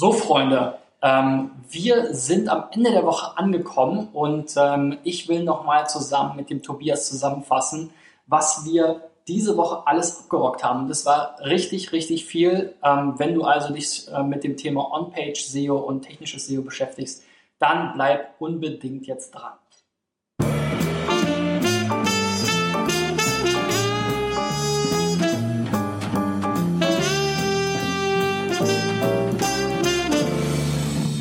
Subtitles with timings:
[0.00, 5.90] So, Freunde, ähm, wir sind am Ende der Woche angekommen und ähm, ich will nochmal
[5.90, 7.90] zusammen mit dem Tobias zusammenfassen,
[8.26, 10.88] was wir diese Woche alles abgerockt haben.
[10.88, 12.74] Das war richtig, richtig viel.
[12.82, 17.22] Ähm, wenn du also dich äh, mit dem Thema On-Page SEO und technisches SEO beschäftigst,
[17.58, 19.52] dann bleib unbedingt jetzt dran.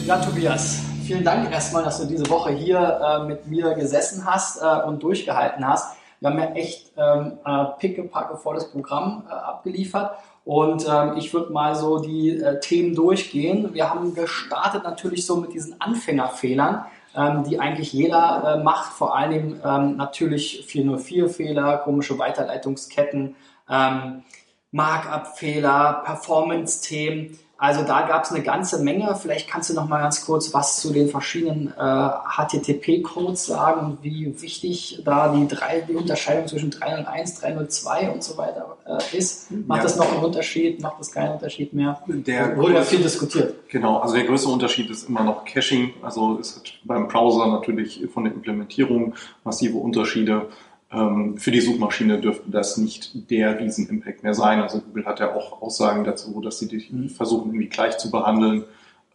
[0.10, 4.60] Ja, Tobias, vielen Dank erstmal, dass du diese Woche hier äh, mit mir gesessen hast
[4.60, 5.96] äh, und durchgehalten hast.
[6.20, 10.18] Wir haben ja echt ähm, äh, pickepacke volles Programm äh, abgeliefert.
[10.46, 13.72] Und ähm, ich würde mal so die äh, Themen durchgehen.
[13.76, 18.94] Wir haben gestartet natürlich so mit diesen Anfängerfehlern, ähm, die eigentlich jeder äh, macht.
[18.94, 23.36] Vor allem ähm, natürlich 404-Fehler, komische Weiterleitungsketten,
[23.70, 24.24] ähm,
[24.72, 27.38] Markup-Fehler, Performance-Themen.
[27.60, 29.14] Also da gab es eine ganze Menge.
[29.22, 33.98] Vielleicht kannst du noch mal ganz kurz was zu den verschiedenen äh, HTTP-Codes sagen und
[34.02, 39.52] wie wichtig da die, drei, die Unterscheidung zwischen 301, 302 und so weiter äh, ist.
[39.52, 39.84] Macht ja.
[39.84, 40.82] das noch einen Unterschied?
[40.82, 42.02] Macht das keinen Unterschied mehr?
[42.08, 43.56] Der wurde ja viel diskutiert.
[43.68, 45.94] Genau, also der größte Unterschied ist immer noch Caching.
[46.02, 50.48] Also es hat beim Browser natürlich von der Implementierung massive Unterschiede.
[50.92, 54.62] Ähm, für die Suchmaschine dürfte das nicht der Riesen-Impact mehr sein.
[54.62, 57.10] Also Google hat ja auch Aussagen dazu, dass sie die mhm.
[57.10, 58.64] versuchen, irgendwie gleich zu behandeln.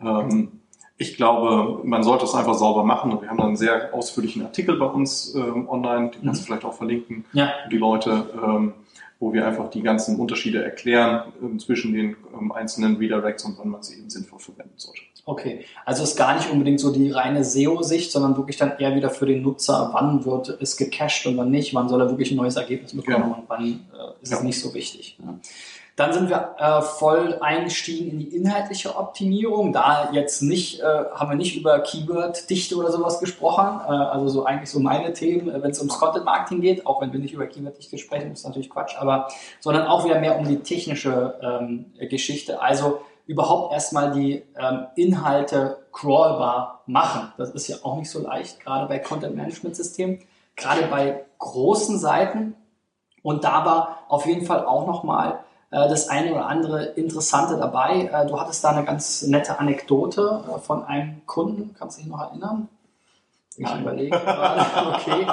[0.01, 0.61] Ähm,
[0.97, 3.11] ich glaube, man sollte es einfach sauber machen.
[3.11, 6.45] Und wir haben dann einen sehr ausführlichen Artikel bei uns ähm, online, den kannst du
[6.45, 6.47] mhm.
[6.47, 7.53] vielleicht auch verlinken, ja.
[7.71, 8.73] die Leute,
[9.19, 12.17] wo wir einfach die ganzen Unterschiede erklären zwischen den
[12.53, 15.01] einzelnen Redirects und wann man sie eben sinnvoll verwenden sollte.
[15.27, 19.09] Okay, also ist gar nicht unbedingt so die reine SEO-Sicht, sondern wirklich dann eher wieder
[19.09, 22.37] für den Nutzer, wann wird es gecached und wann nicht, wann soll er wirklich ein
[22.37, 23.37] neues Ergebnis bekommen genau.
[23.37, 24.39] und wann äh, ist ja.
[24.39, 25.17] es nicht so wichtig.
[25.25, 25.35] Ja.
[25.97, 29.73] Dann sind wir äh, voll eingestiegen in die inhaltliche Optimierung.
[29.73, 33.81] Da jetzt nicht, äh, haben wir nicht über Keyword-Dichte oder sowas gesprochen.
[33.87, 37.13] Äh, also so eigentlich so meine Themen, äh, wenn es ums Content-Marketing geht, auch wenn
[37.13, 39.29] wir nicht über Keyword-Dichte sprechen, ist natürlich Quatsch, aber
[39.61, 42.61] sondern auch wieder mehr um die technische ähm, Geschichte.
[42.61, 47.33] Also überhaupt erstmal die ähm, Inhalte crawlbar machen.
[47.39, 50.21] Das ist ja auch nicht so leicht, gerade bei Content-Management-Systemen,
[50.57, 52.55] gerade bei großen Seiten.
[53.23, 55.41] Und da war auf jeden Fall auch nochmal
[55.71, 58.11] äh, das eine oder andere Interessante dabei.
[58.13, 62.11] Äh, du hattest da eine ganz nette Anekdote äh, von einem Kunden, kannst du dich
[62.11, 62.69] noch erinnern?
[63.57, 65.27] Ich überlege gerade, okay.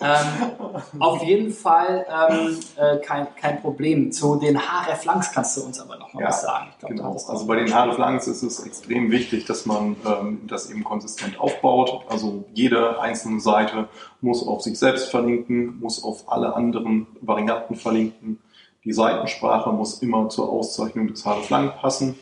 [0.00, 4.12] Ähm, auf jeden Fall ähm, äh, kein, kein Problem.
[4.12, 6.66] Zu den Hreflangs kannst du uns aber noch mal ja, was sagen.
[6.78, 7.12] Glaub, genau.
[7.12, 12.04] Also bei den Hreflangs ist es extrem wichtig, dass man ähm, das eben konsistent aufbaut.
[12.08, 13.88] Also jede einzelne Seite
[14.20, 18.40] muss auf sich selbst verlinken, muss auf alle anderen Varianten verlinken.
[18.84, 22.18] Die Seitensprache muss immer zur Auszeichnung des Hreflang passen.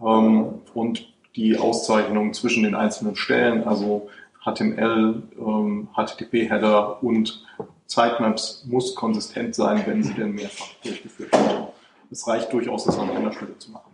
[0.00, 4.08] Ähm, und die Auszeichnung zwischen den einzelnen Stellen, also
[4.44, 7.44] HTML, ähm, HTTP-Header und
[7.86, 11.68] Sitemaps muss konsistent sein, wenn sie denn mehrfach durchgeführt werden.
[12.10, 13.88] Es reicht durchaus, das an einer Stelle zu machen.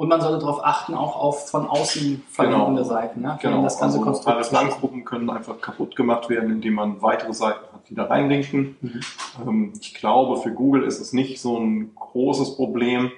[0.00, 2.94] Und man sollte darauf achten, auch auf von außen verlinkende genau.
[2.94, 3.20] Seiten.
[3.20, 3.38] Ne?
[3.42, 3.62] Genau.
[3.62, 5.04] Das ganze also Konstrukt.
[5.04, 8.76] Können einfach kaputt gemacht werden, indem man weitere Seiten hat, die da reinlinken.
[8.80, 9.00] Mhm.
[9.46, 13.12] Ähm, ich glaube, für Google ist es nicht so ein großes Problem,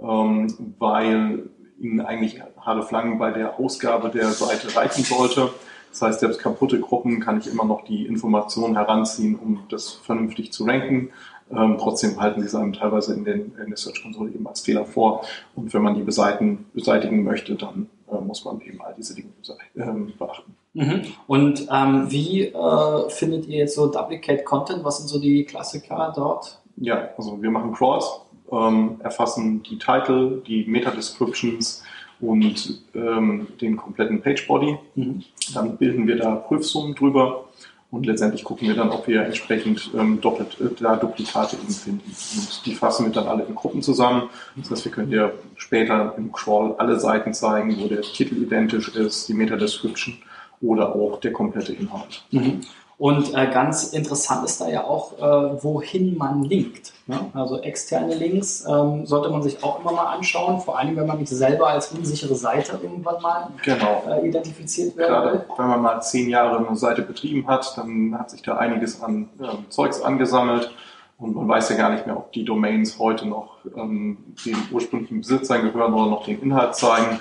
[0.00, 5.50] ähm, weil ihnen eigentlich Halle Flangen bei der Ausgabe der Seite reichen sollte.
[5.94, 10.52] Das heißt, selbst kaputte Gruppen kann ich immer noch die Informationen heranziehen, um das vernünftig
[10.52, 11.10] zu ranken.
[11.52, 14.62] Ähm, trotzdem halten sie es einem teilweise in, den, in der Search Console eben als
[14.62, 15.24] Fehler vor.
[15.54, 19.28] Und wenn man die beseitigen, beseitigen möchte, dann äh, muss man eben all diese Dinge
[19.76, 20.56] ähm, beachten.
[20.72, 21.02] Mhm.
[21.28, 24.82] Und ähm, wie äh, findet ihr jetzt so Duplicate Content?
[24.82, 26.60] Was sind so die Klassiker dort?
[26.76, 31.84] Ja, also wir machen Crawls, ähm, erfassen die Title, die Meta-Descriptions,
[32.24, 34.76] und ähm, den kompletten Page Body.
[34.94, 35.22] Mhm.
[35.52, 37.44] Dann bilden wir da Prüfsummen drüber
[37.90, 42.10] und letztendlich gucken wir dann, ob wir entsprechend ähm, doppelt äh, da Duplikate eben finden.
[42.10, 44.24] Und die fassen wir dann alle in Gruppen zusammen.
[44.56, 48.88] Das heißt, wir können dir später im Crawl alle Seiten zeigen, wo der Titel identisch
[48.96, 50.16] ist, die Meta-Description
[50.60, 52.24] oder auch der komplette Inhalt.
[52.30, 52.62] Mhm.
[52.96, 56.92] Und äh, ganz interessant ist da ja auch, äh, wohin man linkt.
[57.06, 57.18] Ne?
[57.34, 61.18] Also externe Links ähm, sollte man sich auch immer mal anschauen, vor allem wenn man
[61.18, 64.04] nicht selber als unsichere Seite irgendwann mal genau.
[64.08, 65.44] äh, identifiziert werden Gerade, will.
[65.56, 69.28] Wenn man mal zehn Jahre eine Seite betrieben hat, dann hat sich da einiges an
[69.40, 70.70] ähm, Zeugs angesammelt
[71.18, 75.18] und man weiß ja gar nicht mehr, ob die Domains heute noch ähm, den ursprünglichen
[75.20, 77.20] Besitzern gehören oder noch den Inhalt zeigen.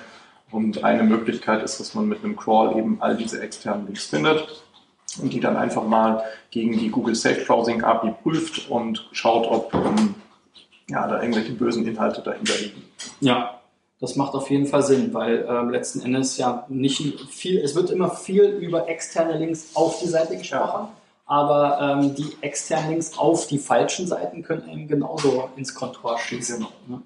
[0.52, 4.63] Und eine Möglichkeit ist, dass man mit einem Crawl eben all diese externen Links findet
[5.22, 9.74] und die dann einfach mal gegen die Google Safe Browsing API prüft und schaut, ob
[9.74, 10.16] ähm,
[10.90, 12.84] ja, da irgendwelche bösen Inhalte dahinter liegen.
[13.22, 13.60] Ja,
[14.00, 17.90] Das macht auf jeden Fall Sinn, weil ähm, letzten Endes ja nicht viel, es wird
[17.90, 20.92] immer viel über externe Links auf die Seite gesprochen, ja.
[21.26, 26.58] aber ähm, die externen Links auf die falschen Seiten können eben genauso ins Kontor schießen.
[26.58, 26.72] Genau.
[26.88, 27.02] Ne?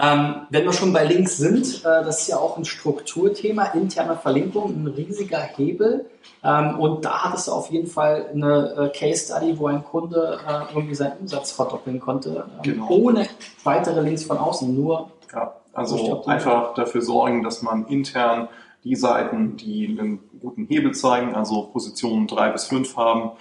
[0.00, 4.16] Ähm, wenn wir schon bei Links sind, äh, das ist ja auch ein Strukturthema, interne
[4.16, 6.06] Verlinkung, ein riesiger Hebel.
[6.44, 10.38] Ähm, und da hattest du auf jeden Fall eine äh, Case Study, wo ein Kunde
[10.46, 12.88] äh, irgendwie seinen Umsatz verdoppeln konnte, ähm, genau.
[12.90, 13.26] ohne
[13.64, 15.10] weitere Links von außen, nur.
[15.32, 18.48] Ja, also einfach dafür sorgen, dass man intern
[18.84, 23.32] die Seiten, die einen guten Hebel zeigen, also Positionen drei bis fünf haben,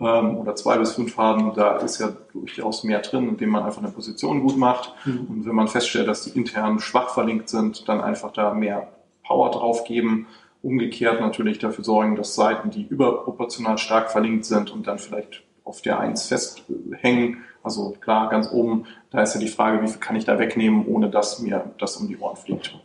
[0.00, 3.82] ähm, oder zwei bis fünf haben, da ist ja durchaus mehr drin, indem man einfach
[3.82, 4.94] eine Position gut macht.
[5.04, 5.26] Mhm.
[5.28, 8.88] Und wenn man feststellt, dass die intern schwach verlinkt sind, dann einfach da mehr
[9.24, 10.26] Power drauf geben.
[10.62, 15.82] Umgekehrt natürlich dafür sorgen, dass Seiten, die überproportional stark verlinkt sind und dann vielleicht auf
[15.82, 20.14] der Eins festhängen, also klar, ganz oben, da ist ja die Frage, wie viel kann
[20.14, 22.78] ich da wegnehmen, ohne dass mir das um die Ohren fliegt.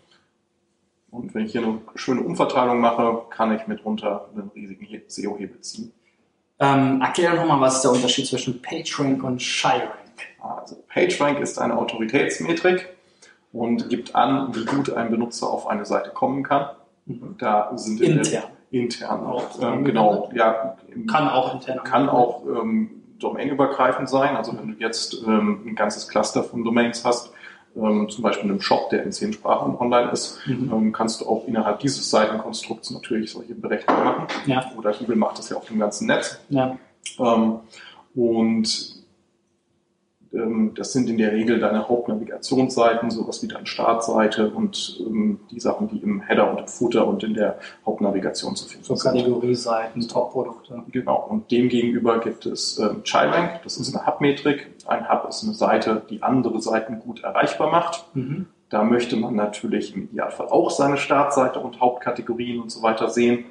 [1.11, 5.91] Und wenn ich hier eine schöne Umverteilung mache, kann ich mitunter einen riesigen SEO-Hebel ziehen.
[6.61, 9.91] Ähm, erklär nochmal, was ist der Unterschied zwischen PageRank und ShyRank?
[10.39, 12.87] Also PageRank ist eine Autoritätsmetrik
[13.51, 16.67] und gibt an, wie gut ein Benutzer auf eine Seite kommen kann.
[17.07, 17.35] Mhm.
[17.39, 18.43] Da sind intern.
[18.69, 19.59] intern auch.
[19.59, 20.77] Ähm, genau, ja.
[21.09, 21.83] Kann auch intern.
[21.83, 24.35] Kann auch ähm, domainübergreifend sein.
[24.35, 27.31] Also wenn du jetzt ähm, ein ganzes Cluster von Domains hast,
[27.75, 30.71] ähm, zum Beispiel einem Shop, der in zehn Sprachen online ist, mhm.
[30.73, 34.27] ähm, kannst du auch innerhalb dieses Seitenkonstrukts natürlich solche Berechnungen machen.
[34.45, 34.71] Ja.
[34.77, 36.39] Oder Google macht das ja auf dem ganzen Netz.
[36.49, 36.77] Ja.
[37.19, 37.59] Ähm,
[38.13, 39.00] und
[40.75, 45.89] das sind in der Regel deine Hauptnavigationsseiten, sowas wie deine Startseite und ähm, die Sachen,
[45.89, 49.11] die im Header und im Footer und in der Hauptnavigation zu finden so sind.
[49.11, 50.83] Kategorieseiten, Top-Produkte.
[50.89, 51.27] Genau.
[51.29, 54.67] Und demgegenüber gibt es ähm, Chirank, das ist eine Hub-Metrik.
[54.87, 58.05] Ein Hub ist eine Seite, die andere Seiten gut erreichbar macht.
[58.13, 58.47] Mhm.
[58.69, 63.45] Da möchte man natürlich im Idealfall auch seine Startseite und Hauptkategorien und so weiter sehen.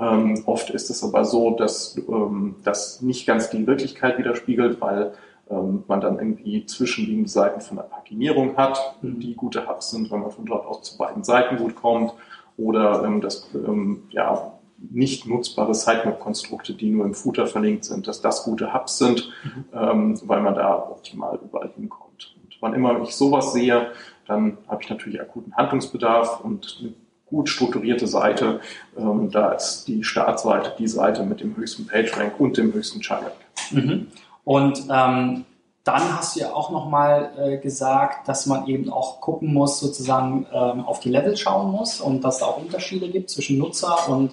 [0.00, 5.12] Ähm, oft ist es aber so, dass ähm, das nicht ganz die Wirklichkeit widerspiegelt, weil
[5.50, 10.20] ähm, man dann irgendwie zwischenliegende Seiten von der Paginierung hat, die gute Hubs sind, wenn
[10.20, 12.12] man von dort aus zu beiden Seiten gut kommt,
[12.56, 14.52] oder ähm, dass ähm, ja,
[14.90, 19.64] nicht nutzbare Sitemap-Konstrukte, die nur im Footer verlinkt sind, dass das gute Hubs sind, mhm.
[19.72, 22.34] ähm, weil man da optimal überall hinkommt.
[22.42, 23.88] Und wann immer ich sowas sehe,
[24.26, 26.94] dann habe ich natürlich akuten Handlungsbedarf und eine
[27.26, 28.60] gut strukturierte Seite.
[28.96, 33.32] Ähm, da ist die Startseite die Seite mit dem höchsten PageRank und dem höchsten Channel.
[33.70, 34.08] Mhm.
[34.44, 35.44] Und ähm,
[35.84, 40.46] dann hast du ja auch nochmal äh, gesagt, dass man eben auch gucken muss, sozusagen
[40.52, 44.08] ähm, auf die Level schauen muss und dass es da auch Unterschiede gibt zwischen Nutzer
[44.08, 44.32] und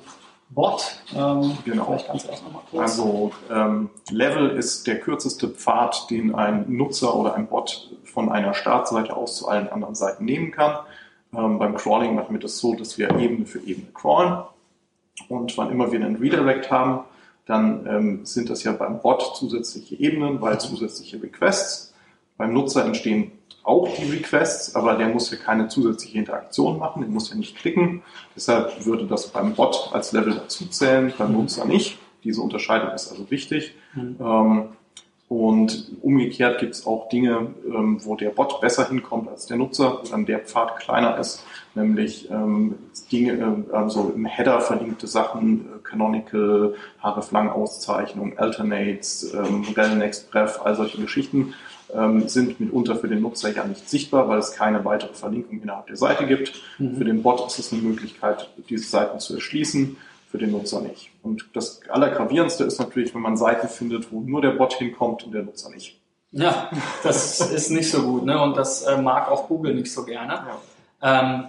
[0.50, 0.98] Bot.
[1.16, 1.86] Ähm, genau.
[1.86, 2.82] Vielleicht kannst du das nochmal kurz.
[2.82, 8.54] Also ähm, Level ist der kürzeste Pfad, den ein Nutzer oder ein Bot von einer
[8.54, 10.78] Startseite aus zu allen anderen Seiten nehmen kann.
[11.34, 14.44] Ähm, beim Crawling machen wir das so, dass wir Ebene für Ebene crawlen.
[15.30, 17.06] Und wann immer wir einen Redirect haben,
[17.52, 21.94] dann ähm, sind das ja beim Bot zusätzliche Ebenen, weil zusätzliche Requests.
[22.38, 23.34] Beim Nutzer entstehen
[23.64, 27.58] auch die Requests, aber der muss ja keine zusätzliche Interaktion machen, der muss ja nicht
[27.58, 28.04] klicken.
[28.36, 32.00] Deshalb würde das beim Bot als Level dazuzählen, beim Nutzer nicht.
[32.24, 33.76] Diese Unterscheidung ist also wichtig.
[33.96, 34.16] Mhm.
[34.20, 34.70] Ähm,
[35.32, 40.02] und umgekehrt gibt es auch Dinge, ähm, wo der Bot besser hinkommt als der Nutzer,
[40.02, 42.76] wo dann der Pfad kleiner ist, nämlich ähm,
[43.14, 51.00] Dinge, äh, also im Header verlinkte Sachen, äh, Canonical, hreflang-Auszeichnung, Alternates, ähm, RelNextPref, all solche
[51.00, 51.54] Geschichten
[51.96, 55.88] ähm, sind mitunter für den Nutzer ja nicht sichtbar, weil es keine weitere Verlinkung innerhalb
[55.88, 56.62] der Seite gibt.
[56.78, 56.98] Mhm.
[56.98, 59.96] Für den Bot ist es eine Möglichkeit, diese Seiten zu erschließen
[60.32, 61.12] für den Nutzer nicht.
[61.22, 65.34] Und das Allergravierendste ist natürlich, wenn man Seiten findet, wo nur der Bot hinkommt und
[65.34, 66.00] der Nutzer nicht.
[66.32, 66.70] Ja,
[67.04, 68.42] das ist nicht so gut, ne?
[68.42, 70.46] Und das äh, mag auch Google nicht so gerne.
[71.02, 71.20] Ja.
[71.22, 71.44] Ähm,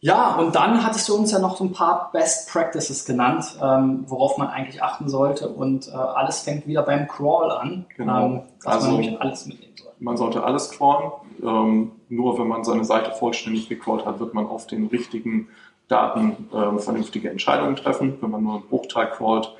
[0.00, 4.04] ja, und dann hattest du uns ja noch so ein paar Best Practices genannt, ähm,
[4.06, 5.48] worauf man eigentlich achten sollte.
[5.48, 8.26] Und äh, alles fängt wieder beim Crawl an, genau.
[8.26, 9.92] ähm, dass also, man nämlich alles mitnehmen soll.
[10.00, 11.10] Man sollte alles crawlen.
[11.42, 15.48] Ähm, nur wenn man seine Seite vollständig gecrawlt hat, wird man auf den richtigen
[15.88, 18.18] Daten äh, vernünftige Entscheidungen treffen.
[18.20, 19.54] Wenn man nur einen Bruchteil crawlt,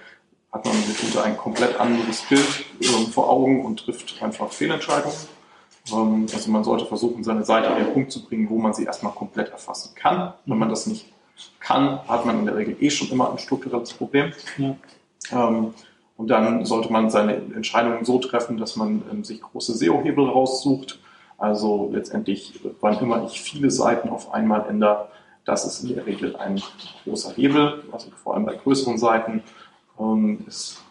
[0.53, 5.17] hat man mitunter ein komplett anderes Bild äh, vor Augen und trifft einfach Fehlentscheidungen.
[5.93, 8.85] Ähm, also man sollte versuchen, seine Seite an den Punkt zu bringen, wo man sie
[8.85, 10.33] erstmal komplett erfassen kann.
[10.47, 11.13] Wenn man das nicht
[11.61, 14.33] kann, hat man in der Regel eh schon immer ein strukturelles Problem.
[14.59, 14.77] Ja.
[15.33, 15.75] Ähm,
[16.17, 21.01] und dann sollte man seine Entscheidungen so treffen, dass man ähm, sich große SEO-Hebel raussucht.
[21.37, 25.09] Also letztendlich, wann immer ich viele Seiten auf einmal ändere,
[25.45, 26.63] das ist in der Regel ein
[27.05, 29.43] großer Hebel, also vor allem bei größeren Seiten.
[29.99, 30.83] Ähm, es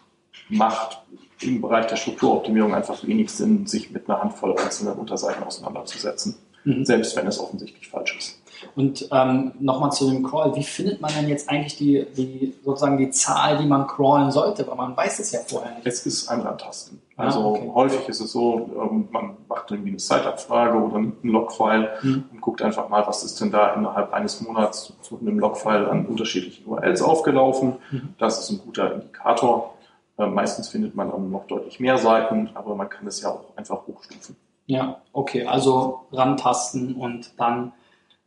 [0.48, 0.98] macht
[1.40, 6.36] im Bereich der Strukturoptimierung einfach wenig Sinn, sich mit einer Handvoll einzelner Unterseiten auseinanderzusetzen.
[6.64, 6.84] mhm.
[6.84, 8.40] selbst wenn es offensichtlich falsch ist.
[8.76, 12.96] Und ähm, nochmal zu dem Crawl, wie findet man denn jetzt eigentlich die, die sozusagen
[12.96, 14.66] die Zahl, die man crawlen sollte?
[14.66, 15.86] Weil man weiß es ja vorher nicht.
[15.86, 17.00] Es ist ein Tasten.
[17.16, 17.70] Ah, also ah, okay.
[17.74, 22.24] häufig ist es so, ähm, man macht irgendwie eine Zeitabfrage oder einen Logfile mhm.
[22.32, 26.06] und guckt einfach mal, was ist denn da innerhalb eines Monats zu einem Logfile an
[26.06, 27.76] unterschiedlichen URLs aufgelaufen.
[27.90, 28.14] Mhm.
[28.18, 29.74] Das ist ein guter Indikator.
[30.18, 33.56] Äh, meistens findet man dann noch deutlich mehr Seiten, aber man kann es ja auch
[33.56, 34.36] einfach hochstufen.
[34.66, 37.72] Ja, okay, also rantasten und dann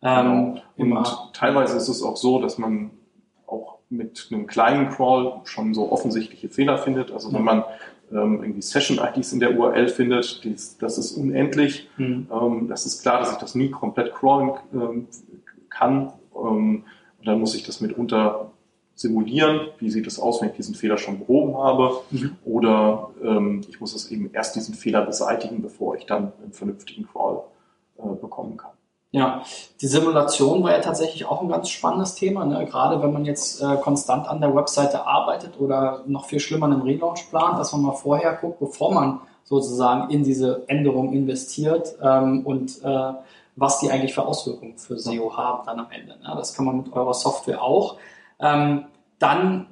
[0.02, 1.00] ähm, genau.
[1.00, 2.92] Und teilweise ist es auch so, dass man
[3.48, 7.12] auch mit einem kleinen Crawl schon so offensichtliche Fehler findet.
[7.12, 7.64] Also wenn man
[8.12, 11.90] ähm, irgendwie Session-IDs in der URL findet, dies, das ist unendlich.
[11.98, 12.28] Mhm.
[12.32, 15.08] Ähm, das ist klar, dass ich das nie komplett crawlen ähm,
[15.70, 16.14] kann.
[16.36, 16.84] Ähm,
[17.20, 18.52] und dann muss ich das mitunter
[18.96, 22.02] simulieren, wie sieht es aus, wenn ich diesen Fehler schon behoben habe.
[22.12, 22.36] Mhm.
[22.46, 27.08] Oder ähm, ich muss es eben erst diesen Fehler beseitigen, bevor ich dann einen vernünftigen
[27.08, 27.44] Crawl
[27.98, 28.72] äh, bekommen kann.
[29.12, 29.44] Ja,
[29.80, 32.66] die Simulation war ja tatsächlich auch ein ganz spannendes Thema, ne?
[32.66, 36.82] gerade wenn man jetzt äh, konstant an der Webseite arbeitet oder noch viel schlimmer einen
[36.82, 42.46] Relaunch plant, dass man mal vorher guckt, bevor man sozusagen in diese Änderung investiert ähm,
[42.46, 43.14] und äh,
[43.56, 46.18] was die eigentlich für Auswirkungen für SEO haben dann am Ende.
[46.20, 46.34] Ne?
[46.36, 47.98] Das kann man mit eurer Software auch.
[48.40, 48.86] Ähm,
[49.20, 49.68] dann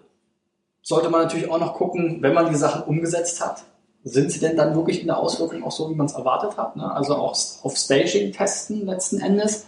[0.82, 3.64] sollte man natürlich auch noch gucken, wenn man die Sachen umgesetzt hat,
[4.06, 6.76] sind sie denn dann wirklich in der Auswirkung auch so, wie man es erwartet hat?
[6.76, 6.90] Ne?
[6.90, 9.66] Also auch auf Staging testen letzten Endes.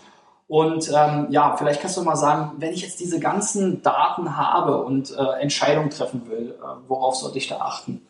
[0.48, 4.84] Und ähm, ja, vielleicht kannst du mal sagen, wenn ich jetzt diese ganzen Daten habe
[4.84, 8.02] und äh, Entscheidungen treffen will, äh, worauf sollte ich da achten?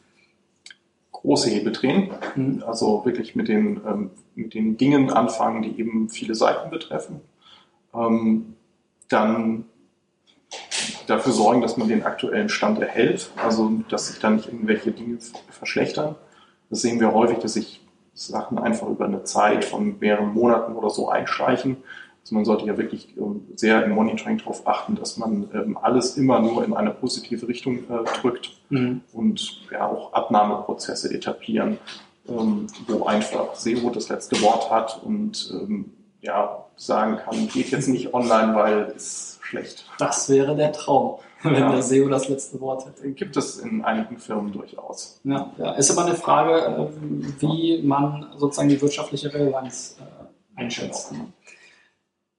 [1.13, 2.63] Große Hebel drehen, mhm.
[2.67, 7.21] also wirklich mit den, ähm, mit den Dingen anfangen, die eben viele Seiten betreffen.
[7.95, 8.53] Ähm,
[9.09, 9.65] dann
[11.07, 15.17] dafür sorgen, dass man den aktuellen Stand erhält, also dass sich da nicht irgendwelche Dinge
[15.49, 16.15] verschlechtern.
[16.69, 17.81] Das sehen wir häufig, dass sich
[18.13, 21.77] Sachen einfach über eine Zeit von mehreren Monaten oder so einschleichen.
[22.21, 26.17] Also man sollte ja wirklich ähm, sehr im Monitoring darauf achten, dass man ähm, alles
[26.17, 29.01] immer nur in eine positive Richtung äh, drückt mhm.
[29.13, 31.77] und ja auch Abnahmeprozesse etablieren,
[32.27, 35.53] ähm, wo einfach SEO das letzte Wort hat und
[36.19, 39.85] ja sagen kann, geht jetzt nicht online, weil es schlecht.
[39.97, 41.71] Das wäre der Traum, wenn ja.
[41.71, 43.11] der SEO das letzte Wort hätte.
[43.11, 45.19] Gibt es in einigen Firmen durchaus.
[45.23, 45.71] Ja, ja.
[45.73, 51.13] ist aber eine Frage, äh, wie man sozusagen die wirtschaftliche Relevanz äh, einschätzt.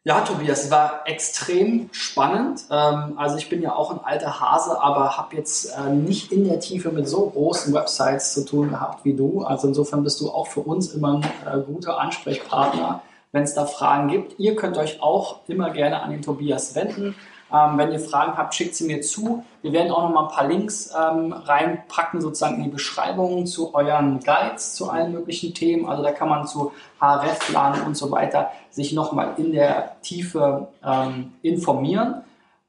[0.05, 2.65] Ja, Tobias, es war extrem spannend.
[2.71, 6.45] Ähm, also ich bin ja auch ein alter Hase, aber habe jetzt äh, nicht in
[6.45, 9.43] der Tiefe mit so großen Websites zu tun gehabt wie du.
[9.43, 14.09] Also insofern bist du auch für uns immer ein guter Ansprechpartner wenn es da Fragen
[14.09, 14.39] gibt.
[14.39, 17.15] Ihr könnt euch auch immer gerne an den Tobias wenden.
[17.53, 19.45] Ähm, wenn ihr Fragen habt, schickt sie mir zu.
[19.63, 23.75] Wir werden auch noch mal ein paar Links ähm, reinpacken, sozusagen in die Beschreibung zu
[23.75, 25.89] euren Guides, zu allen möglichen Themen.
[25.89, 30.69] Also da kann man zu HRF-Plan und so weiter sich noch mal in der Tiefe
[30.85, 32.23] ähm, informieren.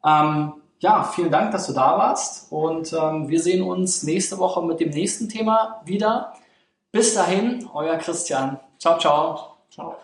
[0.06, 4.62] Ähm, ja, vielen Dank, dass du da warst und ähm, wir sehen uns nächste Woche
[4.64, 6.34] mit dem nächsten Thema wieder.
[6.94, 8.60] Bis dahin, euer Christian.
[8.78, 9.58] Ciao, ciao.
[9.70, 9.98] Ciao.